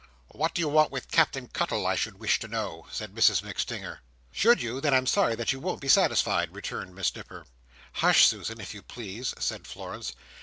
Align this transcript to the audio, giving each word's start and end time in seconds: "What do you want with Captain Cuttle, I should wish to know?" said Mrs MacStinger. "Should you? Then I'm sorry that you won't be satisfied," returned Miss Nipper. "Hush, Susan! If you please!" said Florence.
"What 0.29 0.55
do 0.55 0.61
you 0.61 0.67
want 0.67 0.91
with 0.91 1.11
Captain 1.11 1.47
Cuttle, 1.47 1.85
I 1.85 1.93
should 1.95 2.17
wish 2.17 2.39
to 2.39 2.47
know?" 2.47 2.87
said 2.91 3.13
Mrs 3.13 3.43
MacStinger. 3.43 3.99
"Should 4.31 4.59
you? 4.59 4.81
Then 4.81 4.95
I'm 4.95 5.05
sorry 5.05 5.35
that 5.35 5.53
you 5.53 5.59
won't 5.59 5.79
be 5.79 5.87
satisfied," 5.87 6.55
returned 6.55 6.95
Miss 6.95 7.15
Nipper. 7.15 7.45
"Hush, 7.93 8.25
Susan! 8.25 8.59
If 8.59 8.73
you 8.73 8.81
please!" 8.81 9.35
said 9.37 9.67
Florence. 9.67 10.15